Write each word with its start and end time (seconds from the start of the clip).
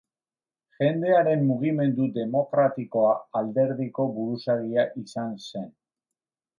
Jendearen 0.77 1.43
Mugimendu 1.49 2.09
Demokratikoa 2.17 3.13
alderdiko 3.43 4.09
buruzagia 4.19 4.91
izan 5.07 5.41
zen. 5.51 5.75